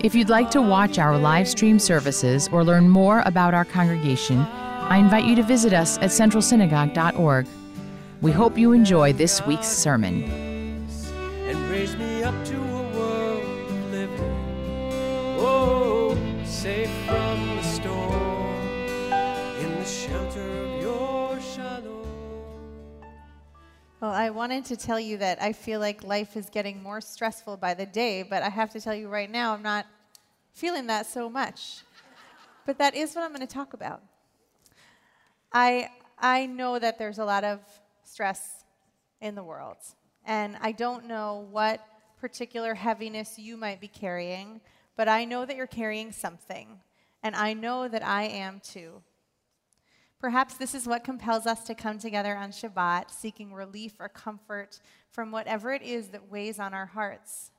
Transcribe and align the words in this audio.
If 0.00 0.14
you'd 0.14 0.28
like 0.28 0.50
to 0.52 0.62
watch 0.62 1.00
our 1.00 1.18
live 1.18 1.48
stream 1.48 1.80
services 1.80 2.48
or 2.52 2.62
learn 2.62 2.88
more 2.88 3.22
about 3.26 3.52
our 3.52 3.64
congregation, 3.64 4.38
I 4.42 4.98
invite 4.98 5.24
you 5.24 5.34
to 5.34 5.42
visit 5.42 5.72
us 5.72 5.98
at 5.98 6.10
centralsynagogue.org. 6.10 7.46
We 8.20 8.30
hope 8.30 8.56
you 8.56 8.72
enjoy 8.72 9.12
this 9.12 9.44
week's 9.44 9.66
sermon. 9.66 10.47
Well, 24.00 24.12
I 24.12 24.30
wanted 24.30 24.64
to 24.66 24.76
tell 24.76 25.00
you 25.00 25.16
that 25.16 25.42
I 25.42 25.52
feel 25.52 25.80
like 25.80 26.04
life 26.04 26.36
is 26.36 26.48
getting 26.48 26.80
more 26.80 27.00
stressful 27.00 27.56
by 27.56 27.74
the 27.74 27.84
day, 27.84 28.22
but 28.22 28.44
I 28.44 28.48
have 28.48 28.70
to 28.70 28.80
tell 28.80 28.94
you 28.94 29.08
right 29.08 29.28
now, 29.28 29.54
I'm 29.54 29.62
not 29.62 29.86
feeling 30.52 30.86
that 30.86 31.04
so 31.04 31.28
much. 31.28 31.82
But 32.64 32.78
that 32.78 32.94
is 32.94 33.16
what 33.16 33.24
I'm 33.24 33.34
going 33.34 33.44
to 33.44 33.52
talk 33.52 33.74
about. 33.74 34.00
I, 35.52 35.90
I 36.16 36.46
know 36.46 36.78
that 36.78 36.96
there's 36.96 37.18
a 37.18 37.24
lot 37.24 37.42
of 37.42 37.58
stress 38.04 38.62
in 39.20 39.34
the 39.34 39.42
world, 39.42 39.78
and 40.24 40.56
I 40.60 40.70
don't 40.70 41.06
know 41.06 41.48
what 41.50 41.84
particular 42.20 42.74
heaviness 42.74 43.36
you 43.36 43.56
might 43.56 43.80
be 43.80 43.88
carrying, 43.88 44.60
but 44.96 45.08
I 45.08 45.24
know 45.24 45.44
that 45.44 45.56
you're 45.56 45.66
carrying 45.66 46.12
something, 46.12 46.68
and 47.24 47.34
I 47.34 47.52
know 47.52 47.88
that 47.88 48.06
I 48.06 48.26
am 48.26 48.60
too. 48.60 49.02
Perhaps 50.20 50.54
this 50.54 50.74
is 50.74 50.88
what 50.88 51.04
compels 51.04 51.46
us 51.46 51.62
to 51.64 51.74
come 51.74 51.98
together 51.98 52.36
on 52.36 52.50
Shabbat, 52.50 53.10
seeking 53.10 53.54
relief 53.54 53.94
or 54.00 54.08
comfort 54.08 54.80
from 55.10 55.30
whatever 55.30 55.72
it 55.72 55.82
is 55.82 56.08
that 56.08 56.30
weighs 56.30 56.58
on 56.58 56.74
our 56.74 56.86
hearts. 56.86 57.52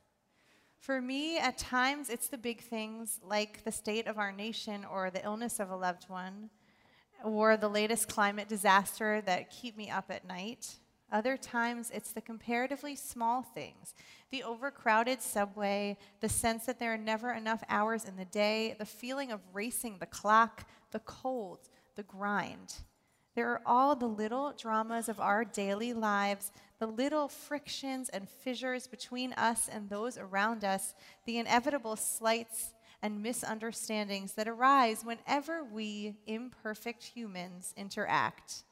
For 0.80 1.02
me, 1.02 1.37
at 1.37 1.57
times, 1.57 2.09
it's 2.09 2.27
the 2.27 2.37
big 2.37 2.61
things 2.61 3.19
like 3.23 3.63
the 3.63 3.71
state 3.71 4.07
of 4.07 4.17
our 4.17 4.33
nation 4.33 4.83
or 4.83 5.09
the 5.09 5.23
illness 5.23 5.59
of 5.59 5.69
a 5.69 5.75
loved 5.75 6.09
one 6.09 6.49
or 7.23 7.55
the 7.55 7.69
latest 7.69 8.09
climate 8.09 8.49
disaster 8.49 9.21
that 9.25 9.52
keep 9.52 9.77
me 9.77 9.89
up 9.89 10.05
at 10.09 10.27
night. 10.27 10.75
Other 11.11 11.37
times, 11.37 11.91
it's 11.93 12.11
the 12.11 12.21
comparatively 12.21 12.95
small 12.95 13.41
things 13.41 13.95
the 14.31 14.43
overcrowded 14.43 15.21
subway, 15.21 15.97
the 16.19 16.30
sense 16.30 16.65
that 16.67 16.77
there 16.77 16.93
are 16.93 16.97
never 16.97 17.31
enough 17.31 17.63
hours 17.67 18.05
in 18.05 18.15
the 18.15 18.25
day, 18.25 18.75
the 18.77 18.85
feeling 18.85 19.31
of 19.31 19.39
racing 19.53 19.97
the 19.99 20.05
clock, 20.05 20.67
the 20.91 20.99
cold, 20.99 21.69
the 21.95 22.03
grind. 22.03 22.75
There 23.35 23.49
are 23.49 23.61
all 23.65 23.95
the 23.95 24.07
little 24.07 24.53
dramas 24.57 25.07
of 25.07 25.19
our 25.19 25.45
daily 25.45 25.93
lives, 25.93 26.51
the 26.79 26.87
little 26.87 27.27
frictions 27.27 28.09
and 28.09 28.27
fissures 28.27 28.87
between 28.87 29.33
us 29.33 29.69
and 29.71 29.89
those 29.89 30.17
around 30.17 30.63
us, 30.63 30.93
the 31.25 31.37
inevitable 31.37 31.95
slights 31.95 32.73
and 33.01 33.23
misunderstandings 33.23 34.33
that 34.33 34.47
arise 34.47 35.05
whenever 35.05 35.63
we, 35.63 36.15
imperfect 36.27 37.03
humans, 37.03 37.73
interact. 37.77 38.64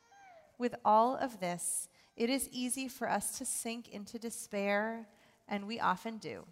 With 0.58 0.76
all 0.84 1.16
of 1.16 1.40
this, 1.40 1.88
it 2.16 2.30
is 2.30 2.50
easy 2.52 2.88
for 2.88 3.10
us 3.10 3.38
to 3.38 3.46
sink 3.46 3.90
into 3.90 4.18
despair, 4.18 5.08
and 5.48 5.68
we 5.68 5.80
often 5.80 6.18
do. 6.18 6.46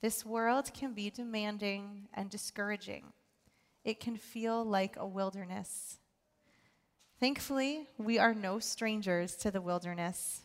This 0.00 0.26
world 0.26 0.72
can 0.74 0.92
be 0.92 1.10
demanding 1.10 2.08
and 2.12 2.28
discouraging. 2.28 3.04
It 3.84 4.00
can 4.00 4.16
feel 4.16 4.64
like 4.64 4.96
a 4.96 5.06
wilderness. 5.06 5.98
Thankfully, 7.18 7.88
we 7.98 8.18
are 8.18 8.34
no 8.34 8.58
strangers 8.58 9.36
to 9.36 9.50
the 9.50 9.60
wilderness. 9.60 10.42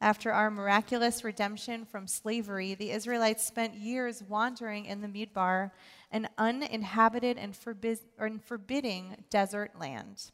After 0.00 0.30
our 0.30 0.50
miraculous 0.50 1.24
redemption 1.24 1.84
from 1.84 2.06
slavery, 2.06 2.74
the 2.74 2.90
Israelites 2.90 3.46
spent 3.46 3.74
years 3.74 4.22
wandering 4.22 4.84
in 4.84 5.00
the 5.00 5.08
Midbar, 5.08 5.70
an 6.12 6.28
uninhabited 6.36 7.38
and, 7.38 7.56
forbid- 7.56 8.00
forbidding 8.44 9.24
desert 9.30 9.78
land. 9.80 10.30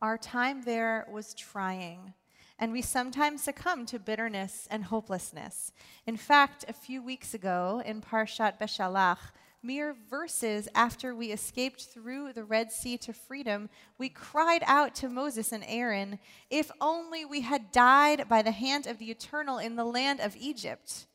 Our 0.00 0.16
time 0.18 0.62
there 0.62 1.06
was 1.12 1.34
trying, 1.34 2.14
and 2.58 2.72
we 2.72 2.82
sometimes 2.82 3.42
succumb 3.42 3.86
to 3.86 3.98
bitterness 3.98 4.66
and 4.70 4.84
hopelessness. 4.84 5.72
In 6.06 6.16
fact, 6.16 6.64
a 6.68 6.72
few 6.72 7.02
weeks 7.02 7.34
ago 7.34 7.82
in 7.84 8.00
Parshat 8.00 8.58
Beshalach, 8.58 9.32
mere 9.62 9.94
verses 10.10 10.68
after 10.74 11.14
we 11.14 11.30
escaped 11.30 11.84
through 11.84 12.32
the 12.32 12.44
Red 12.44 12.72
Sea 12.72 12.96
to 12.98 13.12
freedom, 13.12 13.68
we 13.98 14.08
cried 14.08 14.62
out 14.66 14.94
to 14.96 15.08
Moses 15.08 15.52
and 15.52 15.64
Aaron, 15.66 16.18
If 16.50 16.70
only 16.80 17.24
we 17.24 17.42
had 17.42 17.72
died 17.72 18.28
by 18.28 18.42
the 18.42 18.50
hand 18.50 18.86
of 18.86 18.98
the 18.98 19.10
Eternal 19.10 19.58
in 19.58 19.76
the 19.76 19.84
land 19.84 20.20
of 20.20 20.36
Egypt. 20.36 21.06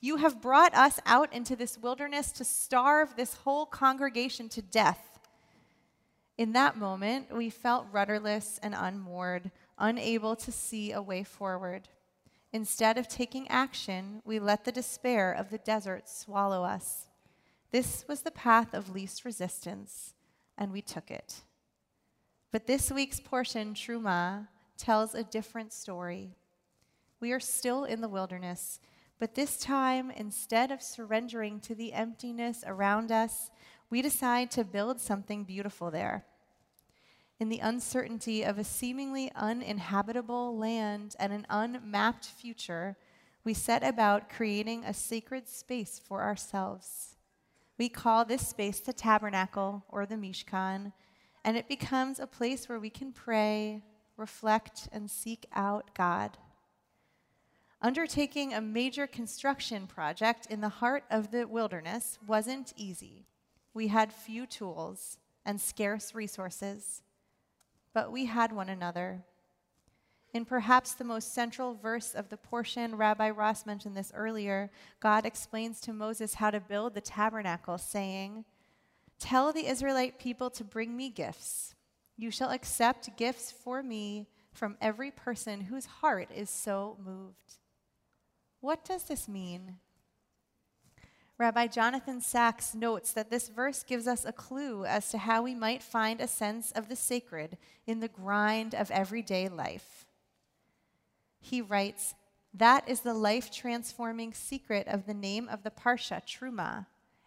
You 0.00 0.16
have 0.16 0.40
brought 0.42 0.74
us 0.74 1.00
out 1.04 1.32
into 1.32 1.56
this 1.56 1.78
wilderness 1.78 2.30
to 2.32 2.44
starve 2.44 3.16
this 3.16 3.34
whole 3.34 3.66
congregation 3.66 4.48
to 4.50 4.62
death. 4.62 5.18
In 6.38 6.52
that 6.52 6.76
moment, 6.76 7.34
we 7.34 7.50
felt 7.50 7.86
rudderless 7.90 8.60
and 8.62 8.74
unmoored, 8.76 9.50
unable 9.78 10.36
to 10.36 10.52
see 10.52 10.92
a 10.92 11.02
way 11.02 11.24
forward. 11.24 11.88
Instead 12.52 12.98
of 12.98 13.08
taking 13.08 13.48
action, 13.48 14.22
we 14.24 14.38
let 14.38 14.64
the 14.64 14.72
despair 14.72 15.32
of 15.32 15.50
the 15.50 15.58
desert 15.58 16.08
swallow 16.08 16.62
us. 16.62 17.05
This 17.76 18.06
was 18.08 18.22
the 18.22 18.30
path 18.30 18.72
of 18.72 18.94
least 18.94 19.26
resistance, 19.26 20.14
and 20.56 20.72
we 20.72 20.80
took 20.80 21.10
it. 21.10 21.42
But 22.50 22.66
this 22.66 22.90
week's 22.90 23.20
portion, 23.20 23.74
Truma, 23.74 24.48
tells 24.78 25.14
a 25.14 25.22
different 25.22 25.74
story. 25.74 26.30
We 27.20 27.32
are 27.32 27.38
still 27.38 27.84
in 27.84 28.00
the 28.00 28.08
wilderness, 28.08 28.80
but 29.18 29.34
this 29.34 29.58
time, 29.58 30.10
instead 30.10 30.70
of 30.70 30.80
surrendering 30.80 31.60
to 31.60 31.74
the 31.74 31.92
emptiness 31.92 32.64
around 32.66 33.12
us, 33.12 33.50
we 33.90 34.00
decide 34.00 34.50
to 34.52 34.64
build 34.64 34.98
something 34.98 35.44
beautiful 35.44 35.90
there. 35.90 36.24
In 37.38 37.50
the 37.50 37.60
uncertainty 37.60 38.42
of 38.42 38.56
a 38.56 38.64
seemingly 38.64 39.30
uninhabitable 39.34 40.56
land 40.56 41.14
and 41.18 41.30
an 41.30 41.46
unmapped 41.50 42.24
future, 42.24 42.96
we 43.44 43.52
set 43.52 43.84
about 43.84 44.30
creating 44.30 44.82
a 44.82 44.94
sacred 44.94 45.46
space 45.46 46.00
for 46.02 46.22
ourselves. 46.22 47.15
We 47.78 47.88
call 47.88 48.24
this 48.24 48.46
space 48.46 48.80
the 48.80 48.92
tabernacle 48.92 49.84
or 49.88 50.06
the 50.06 50.16
Mishkan, 50.16 50.92
and 51.44 51.56
it 51.56 51.68
becomes 51.68 52.18
a 52.18 52.26
place 52.26 52.68
where 52.68 52.80
we 52.80 52.90
can 52.90 53.12
pray, 53.12 53.82
reflect, 54.16 54.88
and 54.92 55.10
seek 55.10 55.46
out 55.54 55.90
God. 55.94 56.38
Undertaking 57.82 58.54
a 58.54 58.60
major 58.60 59.06
construction 59.06 59.86
project 59.86 60.46
in 60.46 60.62
the 60.62 60.70
heart 60.70 61.04
of 61.10 61.30
the 61.30 61.46
wilderness 61.46 62.18
wasn't 62.26 62.72
easy. 62.76 63.26
We 63.74 63.88
had 63.88 64.12
few 64.12 64.46
tools 64.46 65.18
and 65.44 65.60
scarce 65.60 66.14
resources, 66.14 67.02
but 67.92 68.10
we 68.10 68.24
had 68.24 68.52
one 68.52 68.70
another. 68.70 69.24
In 70.36 70.44
perhaps 70.44 70.92
the 70.92 71.02
most 71.02 71.32
central 71.32 71.72
verse 71.72 72.14
of 72.14 72.28
the 72.28 72.36
portion, 72.36 72.96
Rabbi 72.96 73.30
Ross 73.30 73.64
mentioned 73.64 73.96
this 73.96 74.12
earlier, 74.14 74.70
God 75.00 75.24
explains 75.24 75.80
to 75.80 75.94
Moses 75.94 76.34
how 76.34 76.50
to 76.50 76.60
build 76.60 76.92
the 76.92 77.00
tabernacle, 77.00 77.78
saying, 77.78 78.44
Tell 79.18 79.50
the 79.50 79.66
Israelite 79.66 80.18
people 80.18 80.50
to 80.50 80.62
bring 80.62 80.94
me 80.94 81.08
gifts. 81.08 81.74
You 82.18 82.30
shall 82.30 82.50
accept 82.50 83.16
gifts 83.16 83.50
for 83.50 83.82
me 83.82 84.26
from 84.52 84.76
every 84.78 85.10
person 85.10 85.62
whose 85.62 85.86
heart 85.86 86.28
is 86.30 86.50
so 86.50 86.98
moved. 87.02 87.56
What 88.60 88.84
does 88.84 89.04
this 89.04 89.26
mean? 89.28 89.76
Rabbi 91.38 91.66
Jonathan 91.66 92.20
Sacks 92.20 92.74
notes 92.74 93.10
that 93.12 93.30
this 93.30 93.48
verse 93.48 93.82
gives 93.82 94.06
us 94.06 94.26
a 94.26 94.32
clue 94.32 94.84
as 94.84 95.10
to 95.12 95.16
how 95.16 95.40
we 95.40 95.54
might 95.54 95.82
find 95.82 96.20
a 96.20 96.28
sense 96.28 96.72
of 96.72 96.90
the 96.90 96.96
sacred 96.96 97.56
in 97.86 98.00
the 98.00 98.08
grind 98.08 98.74
of 98.74 98.90
everyday 98.90 99.48
life. 99.48 100.02
He 101.48 101.62
writes, 101.62 102.16
That 102.52 102.88
is 102.88 103.02
the 103.02 103.14
life 103.14 103.52
transforming 103.52 104.34
secret 104.34 104.88
of 104.88 105.06
the 105.06 105.14
name 105.14 105.48
of 105.48 105.62
the 105.62 105.70
Parsha, 105.70 106.20
Truma. 106.26 106.86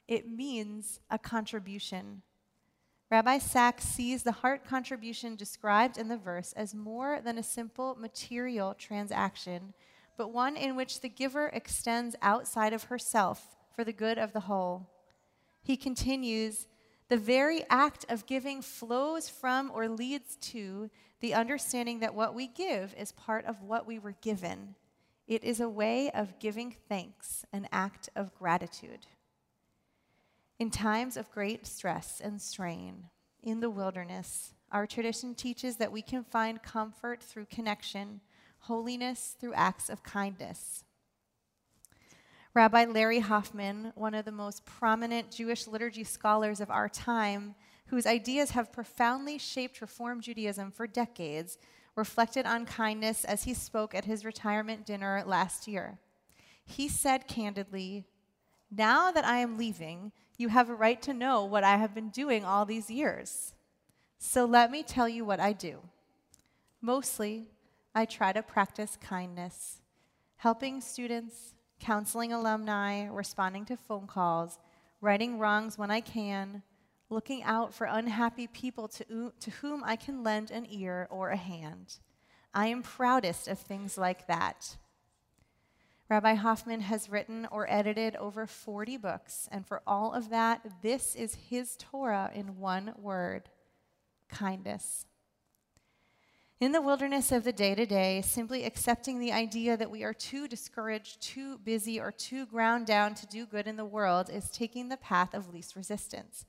It 0.10 0.30
means 0.30 1.00
a 1.10 1.18
contribution. 1.18 2.22
Rabbi 3.10 3.38
Sacks 3.38 3.86
sees 3.86 4.24
the 4.24 4.34
heart 4.34 4.66
contribution 4.66 5.38
described 5.38 5.98
in 5.98 6.10
the 6.10 6.18
verse 6.18 6.52
as 6.58 6.76
more 6.76 7.22
than 7.24 7.38
a 7.38 7.44
simple 7.44 7.96
material 7.98 8.74
transaction, 8.74 9.74
but 10.18 10.34
one 10.34 10.58
in 10.58 10.76
which 10.76 11.00
the 11.00 11.08
giver 11.08 11.48
extends 11.54 12.18
outside 12.22 12.74
of 12.74 12.84
herself 12.84 13.56
for 13.74 13.86
the 13.86 13.94
good 13.94 14.18
of 14.18 14.34
the 14.34 14.42
whole. 14.42 14.90
He 15.64 15.78
continues, 15.78 16.68
the 17.08 17.16
very 17.16 17.64
act 17.70 18.06
of 18.10 18.26
giving 18.26 18.62
flows 18.62 19.30
from 19.30 19.72
or 19.74 19.88
leads 19.88 20.36
to 20.52 20.90
the 21.20 21.34
understanding 21.34 22.00
that 22.00 22.16
what 22.16 22.34
we 22.34 22.48
give 22.48 22.96
is 22.98 23.12
part 23.12 23.46
of 23.46 23.62
what 23.62 23.86
we 23.86 24.00
were 24.00 24.16
given. 24.22 24.76
It 25.28 25.44
is 25.44 25.60
a 25.60 25.70
way 25.70 26.10
of 26.12 26.40
giving 26.40 26.76
thanks, 26.88 27.46
an 27.52 27.68
act 27.72 28.10
of 28.16 28.34
gratitude. 28.36 29.06
In 30.58 30.72
times 30.72 31.18
of 31.18 31.32
great 31.32 31.68
stress 31.68 32.22
and 32.24 32.42
strain, 32.42 33.06
in 33.42 33.60
the 33.60 33.70
wilderness, 33.70 34.54
our 34.72 34.86
tradition 34.86 35.36
teaches 35.36 35.78
that 35.78 35.92
we 35.92 36.02
can 36.02 36.24
find 36.24 36.62
comfort 36.62 37.22
through 37.22 37.46
connection, 37.46 38.22
holiness 38.60 39.36
through 39.40 39.54
acts 39.54 39.90
of 39.90 40.04
kindness. 40.04 40.84
Rabbi 42.54 42.86
Larry 42.86 43.20
Hoffman, 43.20 43.94
one 43.96 44.14
of 44.14 44.26
the 44.26 44.32
most 44.32 44.66
prominent 44.66 45.32
Jewish 45.32 45.68
liturgy 45.68 46.04
scholars 46.04 46.60
of 46.60 46.72
our 46.72 46.90
time, 46.90 47.56
whose 47.90 48.06
ideas 48.06 48.52
have 48.52 48.72
profoundly 48.72 49.38
shaped 49.38 49.82
Reform 49.82 50.22
Judaism 50.22 50.72
for 50.72 50.86
decades, 50.86 51.58
reflected 51.96 52.46
on 52.46 52.66
kindness 52.66 53.26
as 53.26 53.44
he 53.44 53.54
spoke 53.54 53.96
at 53.96 54.06
his 54.06 54.24
retirement 54.24 54.86
dinner 54.86 55.24
last 55.26 55.68
year. 55.68 55.98
He 56.64 56.88
said 56.88 57.28
candidly, 57.28 58.06
Now 58.72 59.12
that 59.12 59.26
I 59.26 59.38
am 59.38 59.58
leaving, 59.58 60.12
you 60.38 60.50
have 60.50 60.70
a 60.70 60.76
right 60.76 61.02
to 61.02 61.14
know 61.14 61.44
what 61.44 61.64
I 61.64 61.78
have 61.78 61.96
been 61.96 62.10
doing 62.10 62.46
all 62.46 62.66
these 62.66 62.92
years. 62.92 63.54
So 64.20 64.46
let 64.46 64.70
me 64.70 64.84
tell 64.84 65.10
you 65.10 65.26
what 65.26 65.40
I 65.40 65.52
do. 65.54 65.80
Mostly, 66.82 67.48
I 67.96 68.06
try 68.06 68.34
to 68.34 68.44
practice 68.44 68.98
kindness, 69.02 69.82
helping 70.38 70.80
students, 70.80 71.56
counseling 71.80 72.32
alumni, 72.32 73.08
responding 73.08 73.66
to 73.66 73.76
phone 73.76 74.06
calls, 74.06 74.60
righting 75.02 75.40
wrongs 75.40 75.78
when 75.78 75.90
I 75.90 76.02
can, 76.02 76.62
looking 77.10 77.44
out 77.44 77.74
for 77.74 77.86
unhappy 77.86 78.48
people 78.48 78.88
to, 78.88 79.34
to 79.40 79.52
whom 79.62 79.84
I 79.84 79.96
can 79.96 80.24
lend 80.24 80.52
an 80.52 80.68
ear 80.70 81.08
or 81.10 81.30
a 81.30 81.38
hand. 81.38 81.98
I 82.54 82.68
am 82.68 82.84
proudest 82.84 83.48
of 83.48 83.60
things 83.60 83.98
like 83.98 84.28
that. 84.28 84.78
Rabbi 86.10 86.34
Hoffman 86.34 86.82
has 86.82 87.10
written 87.10 87.48
or 87.52 87.70
edited 87.70 88.16
over 88.16 88.48
40 88.48 88.98
books, 88.98 89.48
and 89.52 89.66
for 89.66 89.84
all 89.86 90.14
of 90.14 90.30
that, 90.30 90.82
this 90.82 91.16
is 91.16 91.36
his 91.36 91.76
Torah 91.78 92.32
in 92.34 92.58
one 92.58 92.94
word 92.98 93.50
kindness. 94.28 95.06
In 96.60 96.72
the 96.72 96.82
wilderness 96.82 97.32
of 97.32 97.44
the 97.44 97.54
day 97.54 97.76
to 97.76 97.86
day, 97.86 98.22
simply 98.22 98.66
accepting 98.66 99.20
the 99.20 99.32
idea 99.32 99.78
that 99.78 99.92
we 99.92 100.04
are 100.04 100.14
too 100.14 100.48
discouraged, 100.48 101.22
too 101.22 101.60
busy, 101.60 102.00
or 102.00 102.12
too 102.12 102.46
ground 102.48 102.86
down 102.86 103.14
to 103.14 103.28
do 103.28 103.46
good 103.46 103.68
in 103.68 103.78
the 103.78 103.86
world 103.86 104.30
is 104.30 104.50
taking 104.50 104.90
the 104.90 104.98
path 104.98 105.34
of 105.34 105.54
least 105.54 105.76
resistance. 105.76 106.46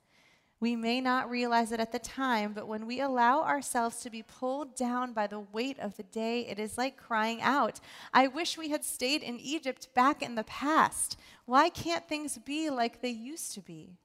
We 0.60 0.76
may 0.76 1.00
not 1.00 1.30
realize 1.30 1.72
it 1.72 1.80
at 1.80 1.90
the 1.90 1.98
time, 1.98 2.52
but 2.52 2.68
when 2.68 2.86
we 2.86 3.00
allow 3.00 3.42
ourselves 3.42 4.00
to 4.00 4.10
be 4.10 4.22
pulled 4.22 4.76
down 4.76 5.14
by 5.14 5.26
the 5.26 5.40
weight 5.40 5.78
of 5.78 5.96
the 5.96 6.02
day, 6.02 6.46
it 6.46 6.58
is 6.58 6.76
like 6.76 6.98
crying 6.98 7.40
out, 7.40 7.80
I 8.12 8.26
wish 8.26 8.58
we 8.58 8.68
had 8.68 8.84
stayed 8.84 9.22
in 9.22 9.40
Egypt 9.40 9.88
back 9.94 10.20
in 10.22 10.34
the 10.34 10.44
past. 10.44 11.16
Why 11.46 11.70
can't 11.70 12.06
things 12.06 12.36
be 12.36 12.68
like 12.68 13.00
they 13.00 13.08
used 13.08 13.54
to 13.54 13.62
be? 13.62 13.96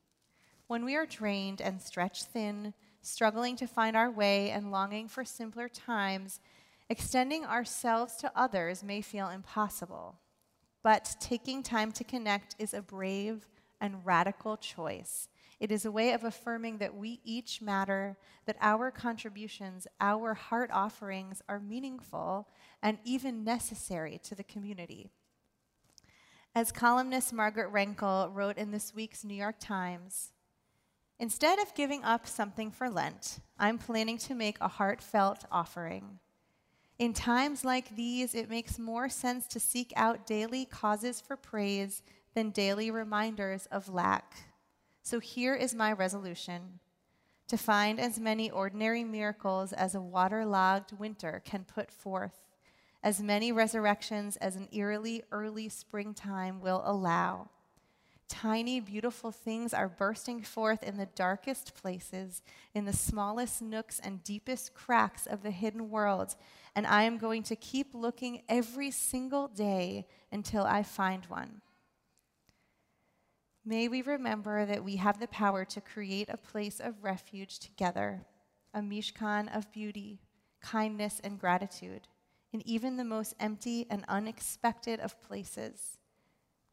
When 0.68 0.86
we 0.86 0.96
are 0.96 1.06
drained 1.06 1.60
and 1.60 1.81
stretched 1.81 2.28
thin, 2.28 2.74
struggling 3.02 3.57
to 3.57 3.68
find 3.68 3.98
our 3.98 4.10
way 4.10 4.50
and 4.50 4.72
longing 4.72 5.10
for 5.10 5.25
simpler 5.25 5.68
times, 5.68 6.40
extending 6.90 7.46
ourselves 7.46 8.16
to 8.16 8.31
others 8.34 8.81
may 8.81 9.02
feel 9.02 9.28
impossible. 9.28 10.16
But 10.84 11.18
taking 11.19 11.63
time 11.63 11.92
to 11.94 12.06
connect 12.06 12.56
is 12.60 12.74
a 12.74 12.81
brave 12.81 13.50
and 13.81 14.06
radical 14.06 14.56
choice. 14.56 15.28
It 15.60 15.72
is 15.72 15.86
a 15.86 15.92
way 15.92 16.12
of 16.12 16.24
affirming 16.24 16.80
that 16.80 16.96
we 16.96 17.22
each 17.24 17.62
matter, 17.62 18.18
that 18.46 18.57
our 18.60 18.92
contributions, 18.92 19.88
our 20.02 20.34
heart 20.34 20.69
offerings 20.74 21.42
are 21.48 21.60
meaningful 21.60 22.50
and 22.81 22.98
even 23.04 23.44
necessary 23.44 24.19
to 24.24 24.36
the 24.36 24.44
community. 24.44 25.10
As 26.54 26.72
columnist 26.72 27.34
Margaret 27.34 27.72
Renkl 27.72 28.34
wrote 28.34 28.57
in 28.57 28.72
this 28.72 28.94
week's 28.94 29.24
New 29.24 29.36
York 29.36 29.57
Times, 29.60 30.31
Instead 31.18 31.60
of 31.60 31.74
giving 31.75 32.04
up 32.04 32.28
something 32.28 32.72
for 32.72 32.90
Lent, 32.90 33.40
I'm 33.57 33.78
planning 33.78 34.18
to 34.19 34.36
make 34.36 34.57
a 34.60 34.68
heartfelt 34.68 35.46
offering. 35.50 36.19
In 37.00 37.13
times 37.13 37.63
like 37.63 37.96
these, 37.96 38.36
it 38.36 38.50
makes 38.50 38.78
more 38.78 39.07
sense 39.07 39.48
to 39.48 39.60
seek 39.60 39.94
out 39.96 40.25
daily 40.25 40.66
causes 40.66 41.22
for 41.22 41.38
praise 41.38 42.04
than 42.34 42.50
daily 42.50 42.92
reminders 42.92 43.66
of 43.68 43.88
lack. 43.88 44.55
So 45.06 45.19
here 45.19 45.54
is 45.54 45.75
my 45.75 45.92
resolution 45.92 46.80
to 47.48 47.57
find 47.57 48.00
as 48.00 48.19
many 48.19 48.50
ordinary 48.50 49.04
miracles 49.04 49.72
as 49.72 49.94
a 49.94 50.02
waterlogged 50.02 50.94
winter 50.98 51.44
can 51.46 51.63
put 51.63 51.92
forth, 51.92 52.42
as 53.04 53.22
many 53.22 53.52
resurrections 53.52 54.36
as 54.38 54.56
an 54.56 54.68
eerily 54.72 55.22
early 55.31 55.69
springtime 55.69 56.60
will 56.60 56.81
allow. 56.84 57.50
Tiny, 58.28 58.80
beautiful 58.80 59.30
things 59.30 59.75
are 59.75 59.88
bursting 59.88 60.42
forth 60.42 60.81
in 60.81 60.98
the 60.98 61.10
darkest 61.13 61.75
places, 61.75 62.42
in 62.74 62.86
the 62.86 62.92
smallest 62.92 63.62
nooks 63.62 64.00
and 64.00 64.24
deepest 64.24 64.74
cracks 64.74 65.28
of 65.28 65.44
the 65.44 65.52
hidden 65.52 65.92
world, 65.92 66.36
and 66.75 66.88
I 66.88 67.04
am 67.04 67.19
going 67.19 67.44
to 67.44 67.56
keep 67.56 67.94
looking 67.94 68.42
every 68.50 68.90
single 68.90 69.50
day 69.50 70.07
until 70.31 70.63
I 70.63 70.81
find 70.81 71.28
one. 71.28 71.62
May 73.67 73.88
we 73.88 74.03
remember 74.03 74.63
that 74.67 74.83
we 74.83 74.97
have 74.97 75.19
the 75.19 75.27
power 75.27 75.65
to 75.65 75.81
create 75.81 76.29
a 76.29 76.38
place 76.38 76.79
of 76.79 77.03
refuge 77.03 77.57
together, 77.57 78.23
a 78.75 78.79
mishkan 78.79 79.56
of 79.57 79.71
beauty, 79.71 80.21
kindness, 80.62 81.19
and 81.23 81.39
gratitude, 81.39 82.07
in 82.53 82.62
even 82.67 82.95
the 82.95 83.03
most 83.03 83.33
empty 83.39 83.88
and 83.89 84.06
unexpected 84.07 85.00
of 85.00 85.19
places. 85.23 85.97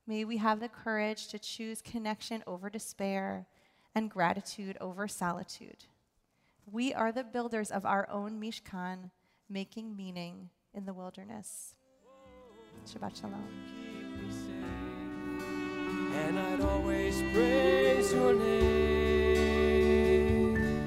May 0.06 0.26
we 0.26 0.36
have 0.36 0.60
the 0.60 0.68
courage 0.68 1.28
to 1.28 1.38
choose 1.38 1.80
connection 1.80 2.44
over 2.46 2.68
despair 2.68 3.46
and 3.94 4.10
gratitude 4.10 4.76
over 4.78 5.08
solitude. 5.08 5.86
We 6.70 6.92
are 6.92 7.10
the 7.10 7.24
builders 7.24 7.70
of 7.70 7.86
our 7.86 8.06
own 8.10 8.38
mishkan, 8.38 9.10
making 9.48 9.96
meaning 9.96 10.50
in 10.74 10.84
the 10.84 10.92
wilderness. 10.92 11.74
Shabbat 12.86 13.18
Shalom 13.18 13.48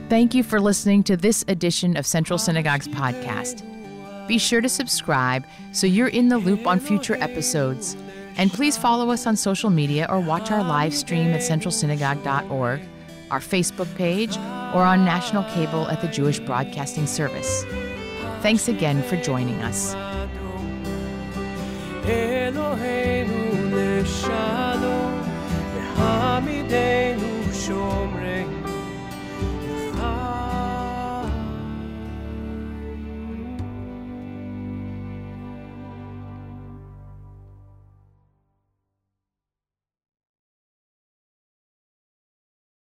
Thank 0.07 0.35
you 0.35 0.43
for 0.43 0.61
listening 0.61 1.03
to 1.03 1.17
this 1.17 1.43
edition 1.47 1.97
of 1.97 2.05
Central 2.05 2.37
Synagogue's 2.37 2.87
podcast. 2.87 3.63
Be 4.27 4.37
sure 4.37 4.61
to 4.61 4.69
subscribe 4.69 5.45
so 5.71 5.87
you're 5.87 6.07
in 6.07 6.29
the 6.29 6.37
loop 6.37 6.67
on 6.67 6.79
future 6.79 7.15
episodes. 7.15 7.97
And 8.37 8.51
please 8.51 8.77
follow 8.77 9.09
us 9.11 9.25
on 9.25 9.35
social 9.35 9.69
media 9.69 10.07
or 10.09 10.19
watch 10.19 10.51
our 10.51 10.63
live 10.63 10.93
stream 10.93 11.27
at 11.29 11.41
centralsynagogue.org, 11.41 12.81
our 13.31 13.39
Facebook 13.39 13.93
page, 13.95 14.37
or 14.37 14.83
on 14.83 15.05
national 15.05 15.43
cable 15.51 15.87
at 15.87 16.01
the 16.01 16.07
Jewish 16.07 16.39
Broadcasting 16.39 17.07
Service. 17.07 17.63
Thanks 18.41 18.67
again 18.67 19.01
for 19.03 19.17
joining 19.17 19.61
us. 19.63 19.95